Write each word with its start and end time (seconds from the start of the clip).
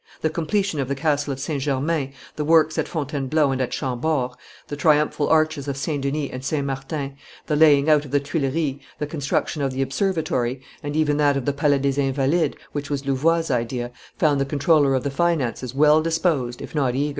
The 0.21 0.31
completion 0.31 0.79
of 0.79 0.87
the 0.87 0.95
castle 0.95 1.31
of 1.31 1.39
St. 1.39 1.61
Germain, 1.61 2.11
the 2.35 2.43
works 2.43 2.79
at 2.79 2.87
Fontainebleau 2.87 3.51
and 3.51 3.61
at 3.61 3.71
Chambord, 3.71 4.31
the 4.67 4.75
triumphal 4.75 5.27
arches 5.29 5.67
of 5.67 5.77
St. 5.77 6.01
Denis 6.01 6.31
and 6.33 6.43
St. 6.43 6.65
Martin, 6.65 7.17
the 7.45 7.55
laying 7.55 7.87
out 7.87 8.03
of 8.03 8.09
the 8.09 8.19
Tuileries, 8.19 8.79
the 8.97 9.05
construction 9.05 9.61
of 9.61 9.71
the 9.73 9.83
Observatory, 9.83 10.59
and 10.81 10.95
even 10.95 11.17
that 11.17 11.37
of 11.37 11.45
the 11.45 11.53
Palais 11.53 11.77
des 11.77 12.01
Invalides, 12.01 12.55
which 12.71 12.89
was 12.89 13.05
Louvois' 13.05 13.51
idea, 13.51 13.91
found 14.17 14.41
the 14.41 14.45
comptroller 14.45 14.95
of 14.95 15.03
the 15.03 15.11
finances 15.11 15.75
well 15.75 16.01
disposed, 16.01 16.63
if 16.63 16.73
not 16.73 16.95
eager. 16.95 17.09